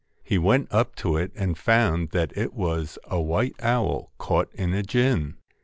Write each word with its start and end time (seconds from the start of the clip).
He 0.23 0.39
went 0.39 0.67
up 0.73 0.95
to 0.95 1.15
it 1.15 1.31
and 1.35 1.55
found 1.55 2.09
that 2.09 2.35
it 2.35 2.55
was 2.55 2.97
a 3.03 3.19
white 3.21 3.53
owl 3.61 4.09
caught 4.17 4.49
in 4.55 4.73
a 4.73 4.81
gin. 4.81 5.35